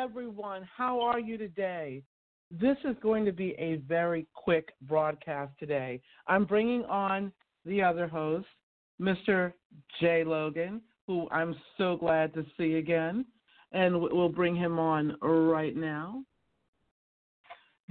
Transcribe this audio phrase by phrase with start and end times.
[0.00, 0.66] everyone.
[0.76, 2.02] How are you today?
[2.50, 6.00] This is going to be a very quick broadcast today.
[6.26, 7.30] I'm bringing on
[7.66, 8.46] the other host,
[8.98, 9.52] Mr.
[10.00, 13.26] Jay Logan, who I'm so glad to see again,
[13.72, 16.24] and we'll bring him on right now.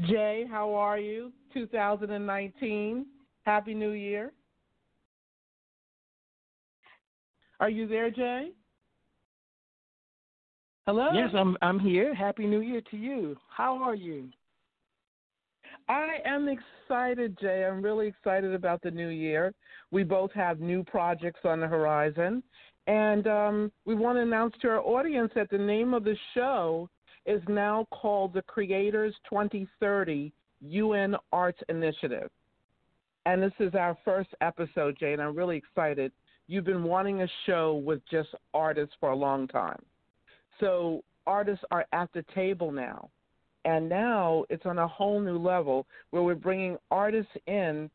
[0.07, 1.31] Jay, how are you?
[1.53, 3.05] 2019.
[3.43, 4.31] Happy New Year.
[7.59, 8.49] Are you there, Jay?
[10.87, 11.09] Hello?
[11.13, 12.13] Yes, I'm I'm here.
[12.13, 13.37] Happy New Year to you.
[13.49, 14.29] How are you?
[15.87, 17.65] I am excited, Jay.
[17.65, 19.53] I'm really excited about the new year.
[19.91, 22.43] We both have new projects on the horizon.
[22.87, 26.89] And um, we want to announce to our audience that the name of the show
[27.25, 32.29] is now called the Creators 2030 UN Arts Initiative.
[33.25, 36.11] And this is our first episode, Jay, and I'm really excited.
[36.47, 39.81] You've been wanting a show with just artists for a long time.
[40.59, 43.09] So artists are at the table now.
[43.65, 47.89] And now it's on a whole new level where we're bringing artists in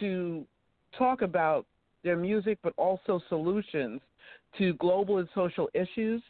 [0.00, 0.44] to
[0.96, 1.66] talk about
[2.02, 4.00] their music, but also solutions
[4.58, 6.22] to global and social issues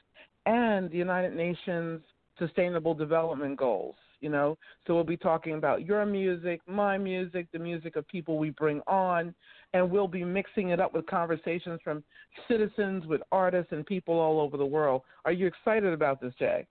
[0.47, 2.01] and the United Nations
[2.39, 3.95] Sustainable Development Goals.
[4.21, 8.37] You know, so we'll be talking about your music, my music, the music of people
[8.37, 9.35] we bring on,
[9.73, 12.03] and we'll be mixing it up with conversations from
[12.49, 15.03] citizens, with artists, and people all over the world.
[15.25, 16.67] Are you excited about this, Jay?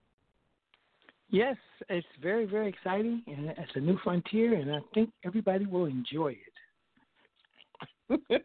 [1.30, 1.56] Yes,
[1.88, 6.36] it's very, very exciting, and it's a new frontier, and I think everybody will enjoy
[8.08, 8.20] it.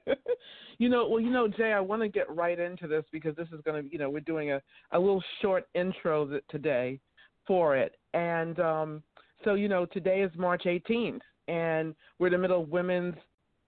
[0.78, 3.48] you know, well, you know, Jay, I want to get right into this because this
[3.52, 4.62] is going to, you know, we're doing a,
[4.92, 7.00] a little short intro that today
[7.48, 7.96] for it.
[8.14, 9.04] And um,
[9.44, 13.16] so, you know, today is March 18th, and we're in the middle of Women's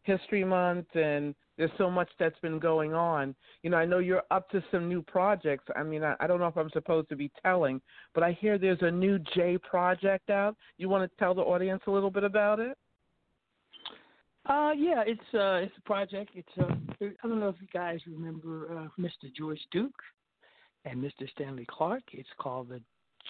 [0.07, 3.35] History Month, and there's so much that's been going on.
[3.61, 5.65] You know, I know you're up to some new projects.
[5.75, 7.81] I mean, I, I don't know if I'm supposed to be telling,
[8.15, 10.55] but I hear there's a new J project out.
[10.77, 12.77] You want to tell the audience a little bit about it?
[14.45, 16.31] Uh, yeah, it's uh, it's a project.
[16.33, 19.33] It's uh, I don't know if you guys remember uh, Mr.
[19.35, 19.91] George Duke
[20.85, 21.29] and Mr.
[21.31, 22.13] Stanley Clarke.
[22.13, 22.81] It's called the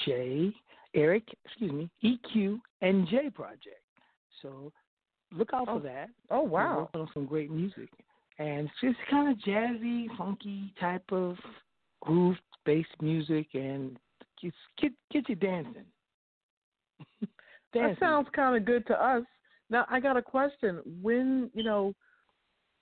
[0.06, 0.54] J
[0.94, 3.82] Eric, excuse me, EQ and J project.
[4.42, 4.72] So
[5.32, 5.80] look out oh.
[5.80, 6.10] for that.
[6.30, 6.70] Oh wow!
[6.70, 7.90] We're working on some great music
[8.40, 11.38] and it's just kind of jazzy, funky type of
[12.02, 13.98] groove based music, and
[14.42, 15.86] just get get you dancing.
[17.74, 17.96] dancing.
[18.00, 19.24] That sounds kind of good to us.
[19.70, 20.82] Now I got a question.
[21.02, 21.94] When you know,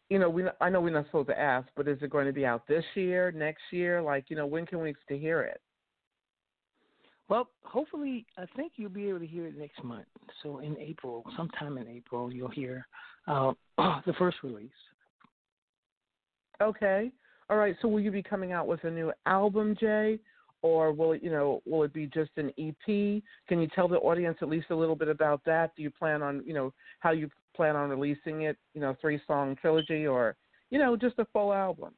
[0.09, 2.33] you know, we I know we're not supposed to ask, but is it going to
[2.33, 4.01] be out this year, next year?
[4.01, 5.61] Like, you know, when can we expect to hear it?
[7.27, 10.05] Well, hopefully, I think you'll be able to hear it next month.
[10.43, 12.85] So in April, sometime in April, you'll hear
[13.27, 14.69] uh, the first release.
[16.61, 17.11] Okay.
[17.49, 17.75] All right.
[17.81, 20.19] So will you be coming out with a new album, Jay?
[20.61, 22.85] Or will it, you know, will it be just an EP?
[23.47, 25.75] Can you tell the audience at least a little bit about that?
[25.75, 28.57] Do you plan on, you know, how you plan on releasing it?
[28.73, 30.35] You know, three song trilogy, or
[30.71, 31.93] you know, just a full album?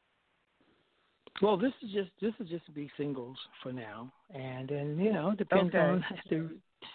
[1.42, 5.36] Well, this is just this is just be singles for now, and then you know
[5.36, 5.78] depends okay.
[5.78, 6.50] on the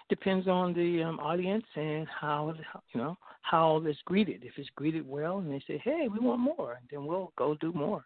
[0.09, 2.53] depends on the um, audience and how
[2.93, 4.43] you know how it's greeted.
[4.45, 7.73] If it's greeted well, and they say, "Hey, we want more," then we'll go do
[7.73, 8.05] more.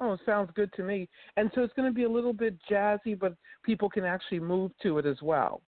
[0.00, 1.08] Oh, sounds good to me.
[1.36, 4.72] And so it's going to be a little bit jazzy, but people can actually move
[4.82, 5.62] to it as well.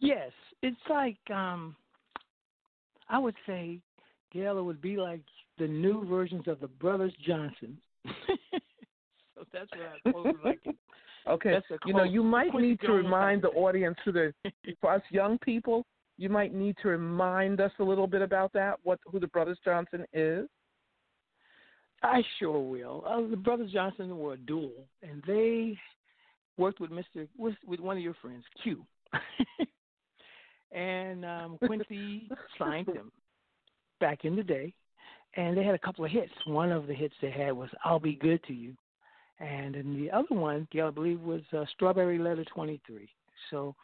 [0.00, 0.32] Yes,
[0.62, 1.76] it's like um
[3.08, 3.80] I would say,
[4.32, 5.22] Gail, it would be like
[5.58, 7.78] the new versions of the Brothers Johnson.
[8.06, 9.70] so that's
[10.04, 10.76] what I like it.
[11.28, 14.32] Okay, you know, you might need to remind the audience who the
[14.80, 15.84] for us young people,
[16.18, 18.78] you might need to remind us a little bit about that.
[18.84, 20.46] What who the Brothers Johnson is?
[22.04, 23.02] I sure will.
[23.04, 24.70] Uh, the Brothers Johnson were a duo,
[25.02, 25.76] and they
[26.58, 28.86] worked with Mister with, with one of your friends, Q,
[30.70, 33.10] and um, Quincy signed them
[33.98, 34.72] back in the day,
[35.36, 36.32] and they had a couple of hits.
[36.46, 38.74] One of the hits they had was "I'll Be Good to You,"
[39.38, 43.08] and then the other one, Gail, I believe, was uh, "Strawberry Letter 23."
[43.50, 43.74] So,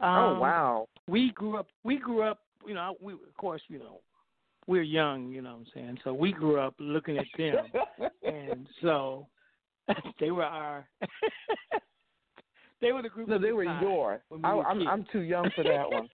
[0.00, 1.68] oh, um, oh wow, we grew up.
[1.84, 2.40] We grew up.
[2.66, 4.00] You know, we of course, you know,
[4.66, 5.28] we're young.
[5.28, 5.98] You know what I'm saying?
[6.04, 7.56] So we grew up looking at them,
[8.24, 9.26] and so
[10.20, 10.86] they were our.
[12.80, 13.28] they were the group.
[13.28, 14.20] No, they were your.
[14.44, 16.08] I, I'm I'm too young for that one.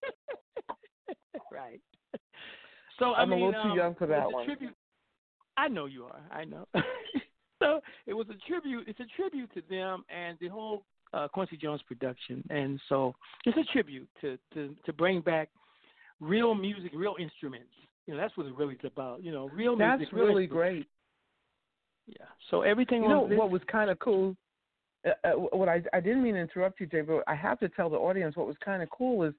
[1.51, 1.81] right.
[3.03, 4.45] So I'm I mean, a little too um, young for that one.
[4.45, 4.75] Tribute,
[5.57, 6.21] I know you are.
[6.31, 6.67] I know.
[7.61, 8.87] so it was a tribute.
[8.87, 10.83] It's a tribute to them and the whole
[11.13, 13.13] uh, Quincy Jones production, and so
[13.45, 15.49] it's a tribute to to to bring back
[16.19, 17.69] real music, real instruments.
[18.07, 19.23] You know, that's what it really is about.
[19.23, 20.13] You know, real that's music.
[20.13, 20.87] That's really great.
[22.07, 22.25] Yeah.
[22.49, 23.03] So everything.
[23.03, 24.35] You know this, what was kind of cool
[25.05, 27.69] uh, uh, what I I didn't mean to interrupt you, Jay, but I have to
[27.69, 29.33] tell the audience what was kind of cool is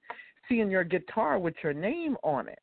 [0.49, 2.59] seeing your guitar with your name on it.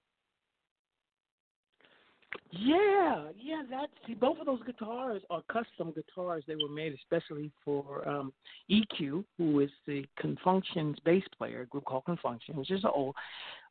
[2.51, 3.63] Yeah, yeah.
[3.69, 6.43] That see, both of those guitars are custom guitars.
[6.47, 8.33] They were made especially for um,
[8.69, 12.57] EQ, who is the Con Funk Shun's bass player, a group called Con Funk Shun,
[12.57, 13.15] which is an old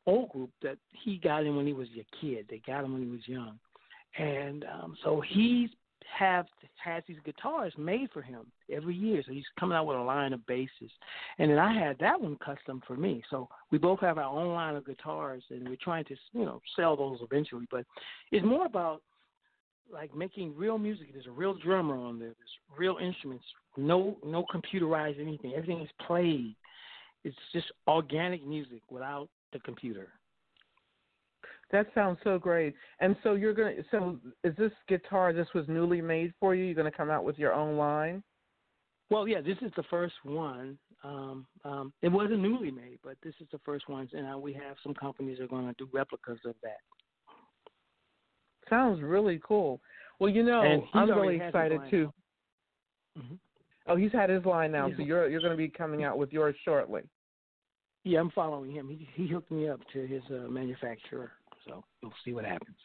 [0.07, 2.47] old group that he got in when he was a kid.
[2.49, 3.59] They got him when he was young,
[4.17, 5.69] and um, so he's
[6.17, 6.45] have
[6.83, 9.21] has these guitars made for him every year.
[9.25, 10.91] So he's coming out with a line of basses,
[11.37, 13.23] and then I had that one custom for me.
[13.29, 16.61] So we both have our own line of guitars, and we're trying to you know
[16.75, 17.67] sell those eventually.
[17.69, 17.85] But
[18.31, 19.01] it's more about
[19.91, 21.13] like making real music.
[21.13, 22.29] There's a real drummer on there.
[22.29, 23.45] There's real instruments.
[23.77, 25.53] No no computerized anything.
[25.53, 26.55] Everything is played.
[27.23, 30.07] It's just organic music without the computer.
[31.71, 32.75] That sounds so great.
[32.99, 33.75] And so you're gonna.
[33.91, 35.31] So is this guitar?
[35.31, 36.65] This was newly made for you.
[36.65, 38.23] You're gonna come out with your own line.
[39.09, 40.77] Well, yeah, this is the first one.
[41.03, 44.53] Um, um, it wasn't newly made, but this is the first one, and uh, we
[44.53, 46.77] have some companies that are going to do replicas of that.
[48.69, 49.81] Sounds really cool.
[50.19, 52.13] Well, you know, I'm really excited too.
[53.17, 53.35] Mm-hmm.
[53.87, 54.95] Oh, he's had his line now, yeah.
[54.95, 57.01] so you're you're going to be coming out with yours shortly.
[58.03, 58.87] Yeah, I'm following him.
[58.87, 61.31] He he hooked me up to his uh, manufacturer.
[61.67, 62.77] So we'll see what happens.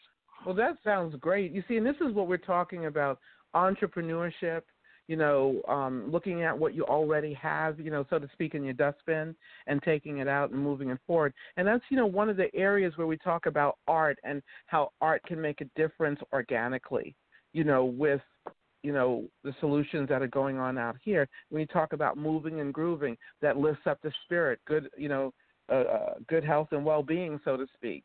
[0.44, 1.52] Well, that sounds great.
[1.52, 3.18] You see, and this is what we're talking about
[3.54, 4.62] entrepreneurship,
[5.08, 8.62] you know, um, looking at what you already have, you know, so to speak, in
[8.62, 9.34] your dustbin
[9.66, 11.32] and taking it out and moving it forward.
[11.56, 14.90] And that's, you know, one of the areas where we talk about art and how
[15.00, 17.14] art can make a difference organically,
[17.52, 18.20] you know, with
[18.82, 22.60] you know the solutions that are going on out here when you talk about moving
[22.60, 25.32] and grooving that lifts up the spirit good you know
[25.72, 28.04] uh, uh, good health and well-being so to speak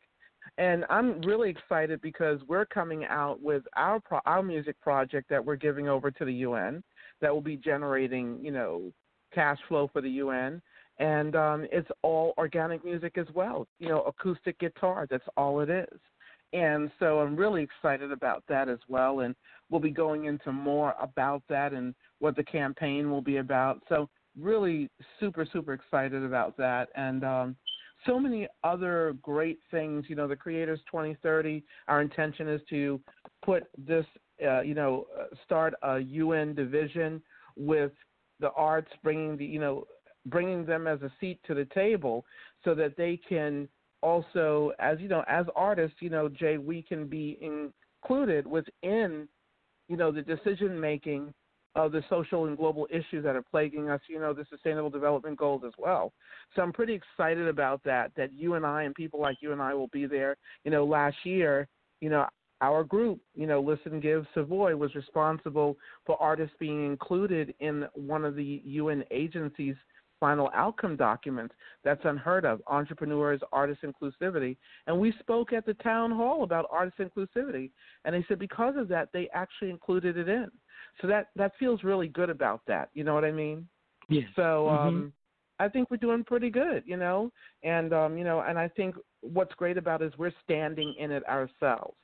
[0.58, 5.44] and I'm really excited because we're coming out with our pro- our music project that
[5.44, 6.82] we're giving over to the UN
[7.20, 8.92] that will be generating, you know,
[9.34, 10.60] cash flow for the UN.
[10.98, 15.06] And um, it's all organic music as well, you know, acoustic guitar.
[15.10, 16.00] That's all it is.
[16.52, 19.20] And so I'm really excited about that as well.
[19.20, 19.34] And
[19.70, 23.82] we'll be going into more about that and what the campaign will be about.
[23.88, 26.88] So really super, super excited about that.
[26.94, 27.56] And um,
[28.06, 30.06] so many other great things.
[30.08, 31.62] You know, the Creators 2030.
[31.88, 33.00] Our intention is to
[33.44, 34.06] put this,
[34.44, 37.22] uh, you know, uh, start a UN division
[37.56, 37.92] with
[38.40, 39.86] the arts, bringing the, you know,
[40.26, 42.24] bringing them as a seat to the table,
[42.64, 43.68] so that they can
[44.02, 49.28] also, as you know, as artists, you know, Jay, we can be included within,
[49.88, 51.32] you know, the decision making
[51.74, 55.38] of the social and global issues that are plaguing us, you know, the sustainable development
[55.38, 56.12] goals as well.
[56.54, 59.62] So I'm pretty excited about that, that you and I and people like you and
[59.62, 60.36] I will be there.
[60.64, 61.68] You know, last year,
[62.00, 62.26] you know,
[62.60, 65.76] our group, you know, Listen Give Savoy was responsible
[66.06, 69.74] for artists being included in one of the UN agencies'
[70.20, 71.52] final outcome documents.
[71.82, 72.62] That's unheard of.
[72.68, 74.56] Entrepreneurs, artist inclusivity.
[74.86, 77.70] And we spoke at the town hall about artist inclusivity.
[78.04, 80.48] And they said because of that, they actually included it in.
[81.00, 82.90] So that that feels really good about that.
[82.94, 83.66] You know what I mean?
[84.08, 84.22] Yeah.
[84.36, 84.86] So mm-hmm.
[84.86, 85.12] um
[85.58, 87.30] I think we're doing pretty good, you know.
[87.62, 91.12] And um, you know, and I think what's great about it is we're standing in
[91.12, 91.94] it ourselves.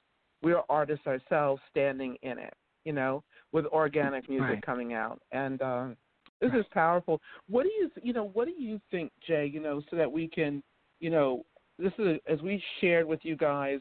[0.43, 4.63] We're artists ourselves standing in it, you know, with organic music right.
[4.63, 5.21] coming out.
[5.33, 5.97] And um
[6.41, 6.61] this right.
[6.61, 7.21] is powerful.
[7.49, 10.29] What do you you know, what do you think, Jay, you know, so that we
[10.29, 10.63] can,
[11.01, 11.45] you know,
[11.79, 13.81] this is as we shared with you guys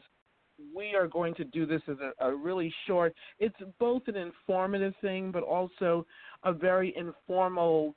[0.74, 3.14] we are going to do this as a, a really short.
[3.38, 6.06] It's both an informative thing, but also
[6.44, 7.94] a very informal,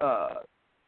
[0.00, 0.36] uh,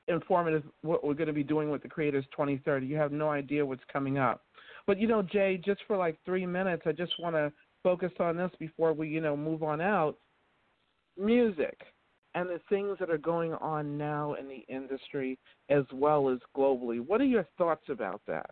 [0.08, 0.64] informative.
[0.82, 2.86] What we're going to be doing with the Creators 2030.
[2.86, 4.42] You have no idea what's coming up.
[4.86, 7.52] But you know, Jay, just for like three minutes, I just want to
[7.82, 10.16] focus on this before we, you know, move on out.
[11.18, 11.78] Music
[12.34, 15.38] and the things that are going on now in the industry
[15.68, 17.04] as well as globally.
[17.04, 18.50] What are your thoughts about that?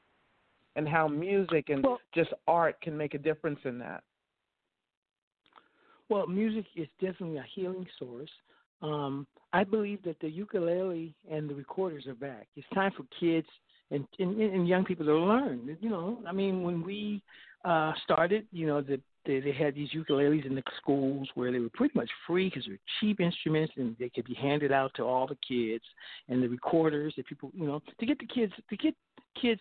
[0.81, 4.03] And how music and well, just art can make a difference in that.
[6.09, 8.31] Well, music is definitely a healing source.
[8.81, 12.47] Um, I believe that the ukulele and the recorders are back.
[12.57, 13.47] It's time for kids
[13.91, 15.77] and, and, and young people to learn.
[15.83, 17.23] You know, I mean, when we
[17.63, 21.59] uh, started, you know, the, they, they had these ukuleles in the schools where they
[21.59, 25.03] were pretty much free because they're cheap instruments and they could be handed out to
[25.03, 25.85] all the kids.
[26.31, 28.95] And the recorders that people, you know, to get the kids to get
[29.41, 29.61] kids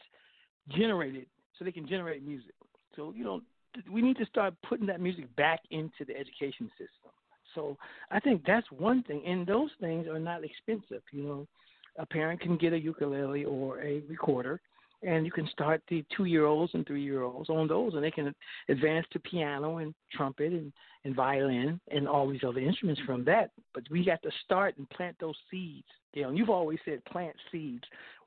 [0.70, 1.26] generated
[1.58, 2.54] so they can generate music.
[2.96, 3.42] So you know,
[3.92, 7.12] we need to start putting that music back into the education system.
[7.56, 7.78] So
[8.12, 11.02] I think that's one thing, and those things are not expensive.
[11.12, 11.48] You know,
[11.98, 14.62] a parent can get a ukulele or a recorder,
[15.02, 18.04] and you can start the two year olds and three year olds on those, and
[18.04, 18.34] they can
[18.68, 20.72] advance to piano and trumpet and,
[21.06, 23.52] and violin and all these other instruments from that.
[23.74, 25.88] But we got to start and plant those seeds.
[26.14, 27.84] You know, you've always said plant seeds.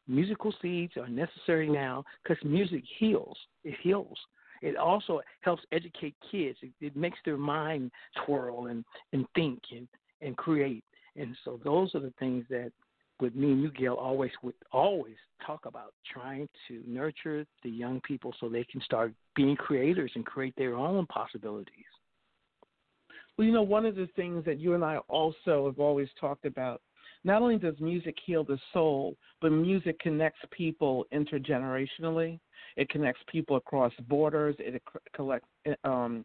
[0.09, 3.37] Musical seeds are necessary now because music heals.
[3.65, 4.19] It heals.
[4.61, 6.59] It also helps educate kids.
[6.63, 7.91] It, it makes their mind
[8.25, 9.89] twirl and, and think and,
[10.21, 10.85] and create.
[11.17, 12.73] And so those are the things that
[13.21, 15.15] with me and you, Gail, always would always
[15.47, 20.27] talk about trying to nurture the young people so they can start being creators and
[20.27, 21.85] create their own possibilities.
[23.37, 26.45] Well, you know, one of the things that you and I also have always talked
[26.45, 26.83] about,
[27.25, 32.39] not only does music heal the soul, but music connects people intergenerationally.
[32.77, 34.57] It connects people across borders.
[34.59, 34.83] It
[35.15, 35.49] collects,
[35.85, 36.25] um,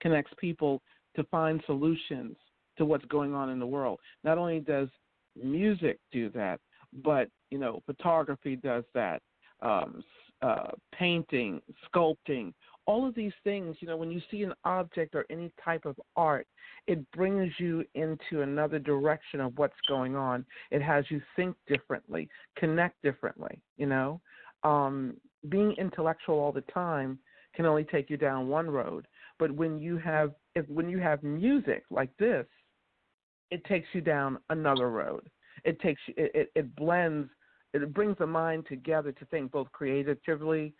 [0.00, 0.80] connects people
[1.16, 2.36] to find solutions
[2.78, 3.98] to what's going on in the world.
[4.24, 4.88] Not only does
[5.36, 6.60] music do that,
[7.02, 9.20] but you know, photography does that,
[9.60, 10.02] um,
[10.40, 11.60] uh, painting,
[11.92, 12.52] sculpting,
[12.88, 13.76] all of these things.
[13.80, 16.48] You know, when you see an object or any type of art,
[16.88, 20.44] it brings you into another direction of what's going on.
[20.72, 23.60] It has you think differently, connect differently.
[23.76, 24.20] You know,
[24.64, 25.18] um,
[25.50, 27.18] being intellectual all the time
[27.54, 29.06] can only take you down one road.
[29.38, 32.46] But when you have if when you have music like this,
[33.50, 35.28] it takes you down another road.
[35.64, 37.28] It takes it, it, it blends
[37.74, 40.72] it brings the mind together to think both creatively,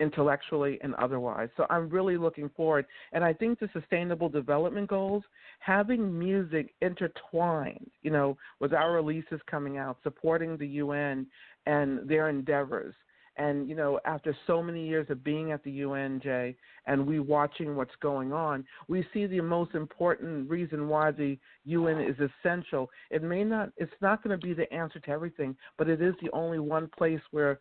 [0.00, 1.48] intellectually, and otherwise.
[1.56, 2.86] So I'm really looking forward.
[3.12, 5.22] And I think the sustainable development goals,
[5.60, 11.26] having music intertwined, you know, with our releases coming out, supporting the UN
[11.66, 12.94] and their endeavors,
[13.40, 16.54] and you know, after so many years of being at the UNJ
[16.86, 22.00] and we watching what's going on, we see the most important reason why the UN
[22.00, 22.90] is essential.
[23.10, 26.14] It may not, it's not going to be the answer to everything, but it is
[26.20, 27.60] the only one place where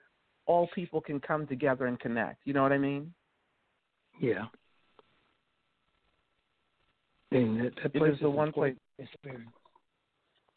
[0.50, 2.40] all people can come together and connect.
[2.44, 3.14] You know what I mean?
[4.20, 4.46] Yeah.
[7.32, 8.76] And that, that place it is the one place.
[8.98, 9.44] It's very,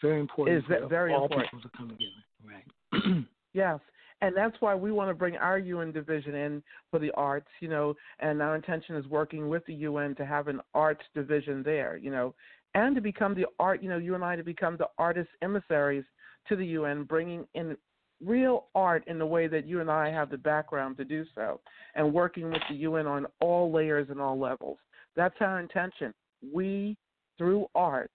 [0.01, 0.57] very important.
[0.57, 1.51] Is that very all important?
[1.51, 3.25] people to come together, right?
[3.53, 3.81] yes,
[4.23, 7.69] and that's why we want to bring our UN division in for the arts, you
[7.69, 11.99] know, and our intention is working with the UN to have an arts division there,
[11.99, 12.35] you know,
[12.75, 16.05] and to become the art, you know, you and I to become the artist emissaries
[16.49, 17.77] to the UN, bringing in
[18.25, 21.61] real art in the way that you and I have the background to do so,
[21.95, 24.79] and working with the UN on all layers and all levels.
[25.17, 26.13] That's our intention.
[26.53, 26.97] We,
[27.39, 28.11] through art,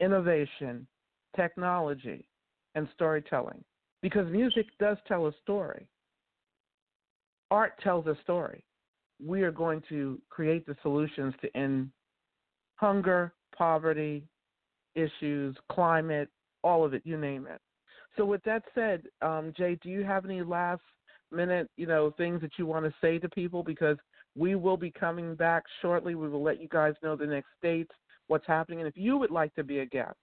[0.00, 0.86] innovation,
[1.36, 2.26] technology,
[2.74, 3.62] and storytelling,
[4.02, 5.86] because music does tell a story.
[7.50, 8.64] Art tells a story.
[9.24, 11.90] We are going to create the solutions to end
[12.76, 14.22] hunger, poverty,
[14.94, 16.28] issues, climate,
[16.62, 17.60] all of it, you name it.
[18.18, 20.82] So, with that said, um, Jay, do you have any last
[21.32, 23.62] minute, you know, things that you want to say to people?
[23.62, 23.96] Because
[24.36, 26.14] we will be coming back shortly.
[26.14, 27.92] We will let you guys know the next dates,
[28.26, 30.16] what's happening, and if you would like to be a guest,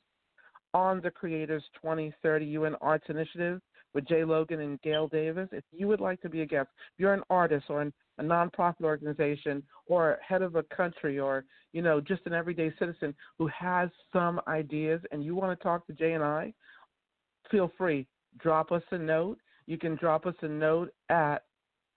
[0.75, 3.61] on the Creators 2030 UN Arts Initiative
[3.93, 5.47] with Jay Logan and Gail Davis.
[5.53, 8.23] If you would like to be a guest, if you're an artist or an, a
[8.23, 13.47] nonprofit organization or head of a country or, you know, just an everyday citizen who
[13.47, 16.53] has some ideas and you want to talk to Jay and I,
[17.49, 18.07] feel free.
[18.39, 19.37] Drop us a note.
[19.67, 21.43] You can drop us a note at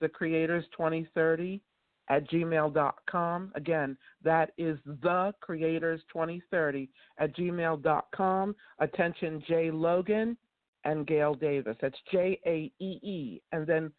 [0.01, 1.61] the Creators 2030
[2.09, 3.53] at gmail.com.
[3.55, 6.89] Again, that is the creators 2030
[7.19, 8.57] at gmail.com.
[8.79, 10.37] Attention, Jay Logan
[10.85, 11.77] and Gail Davis.
[11.81, 13.93] That's J A E E and then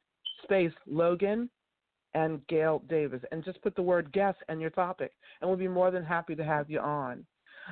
[0.44, 1.50] space Logan
[2.14, 3.22] and Gail Davis.
[3.32, 6.36] And just put the word guest and your topic, and we'll be more than happy
[6.36, 7.26] to have you on.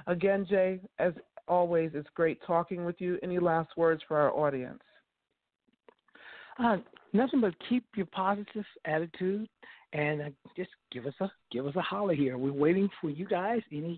[0.05, 1.13] Again, Jay, as
[1.48, 3.18] always, it's great talking with you.
[3.24, 4.82] Any last words for our audience?
[6.60, 6.77] Uh,
[7.13, 9.48] nothing but keep your positive attitude
[9.94, 12.38] and uh, just give us a give us a holler here.
[12.38, 13.62] We're waiting for you guys.
[13.72, 13.96] Any